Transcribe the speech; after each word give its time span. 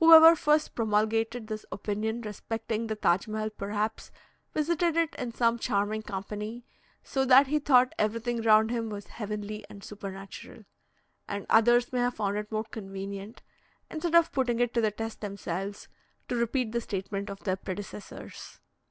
Whoever 0.00 0.36
first 0.36 0.74
promulgated 0.74 1.46
this 1.46 1.64
opinion 1.72 2.20
respecting 2.20 2.88
the 2.88 2.94
Taj 2.94 3.26
Mehal 3.26 3.48
perhaps 3.56 4.12
visited 4.52 4.98
it 4.98 5.14
in 5.14 5.32
some 5.32 5.58
charming 5.58 6.02
company, 6.02 6.66
so 7.02 7.24
that 7.24 7.46
he 7.46 7.58
thought 7.58 7.94
everything 7.98 8.42
round 8.42 8.70
him 8.70 8.90
was 8.90 9.06
heavenly 9.06 9.64
and 9.70 9.82
supernatural; 9.82 10.64
and 11.26 11.46
others 11.48 11.90
may 11.90 12.00
have 12.00 12.16
found 12.16 12.36
it 12.36 12.52
more 12.52 12.64
convenient, 12.64 13.40
instead 13.90 14.14
of 14.14 14.30
putting 14.30 14.60
it 14.60 14.74
to 14.74 14.82
the 14.82 14.90
test 14.90 15.22
themselves, 15.22 15.88
to 16.28 16.36
repeat 16.36 16.72
the 16.72 16.80
statement 16.82 17.30
of 17.30 17.42
their 17.44 17.56
predecessors. 17.56 18.60